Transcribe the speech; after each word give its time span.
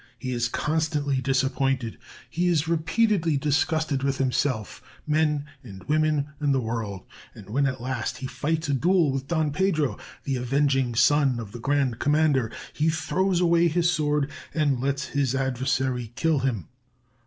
He 0.17 0.31
is 0.31 0.47
constantly 0.49 1.21
disappointed. 1.21 1.99
He 2.27 2.47
is 2.47 2.67
repeatedly 2.67 3.37
disgusted 3.37 4.01
with 4.01 4.17
himself, 4.17 4.81
men 5.05 5.45
and 5.63 5.83
women, 5.83 6.29
and 6.39 6.55
the 6.55 6.59
world; 6.59 7.03
and 7.35 7.51
when 7.51 7.67
at 7.67 7.79
last 7.79 8.17
he 8.17 8.25
fights 8.25 8.67
a 8.67 8.73
duel 8.73 9.11
with 9.11 9.27
Don 9.27 9.51
Pedro, 9.51 9.99
the 10.23 10.37
avenging 10.37 10.95
son 10.95 11.39
of 11.39 11.51
the 11.51 11.59
Grand 11.59 11.99
Commander, 11.99 12.51
he 12.73 12.89
throws 12.89 13.39
away 13.41 13.67
his 13.67 13.91
sword 13.91 14.31
and 14.55 14.81
lets 14.81 15.09
his 15.09 15.35
adversary 15.35 16.11
kill 16.15 16.39
him. 16.39 16.67